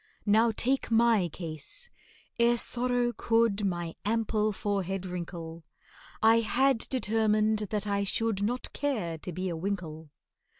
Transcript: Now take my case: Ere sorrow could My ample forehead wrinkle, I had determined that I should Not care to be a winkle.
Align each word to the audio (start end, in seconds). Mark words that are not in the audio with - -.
Now 0.25 0.51
take 0.51 0.89
my 0.89 1.29
case: 1.29 1.91
Ere 2.39 2.57
sorrow 2.57 3.13
could 3.15 3.63
My 3.63 3.93
ample 4.03 4.51
forehead 4.51 5.05
wrinkle, 5.05 5.63
I 6.23 6.39
had 6.39 6.79
determined 6.89 7.59
that 7.69 7.85
I 7.85 8.03
should 8.03 8.41
Not 8.41 8.73
care 8.73 9.19
to 9.19 9.31
be 9.31 9.47
a 9.47 9.55
winkle. 9.55 10.09